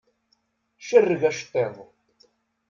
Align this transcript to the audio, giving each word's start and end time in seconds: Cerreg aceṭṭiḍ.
Cerreg 0.87 1.21
aceṭṭiḍ. 1.29 1.75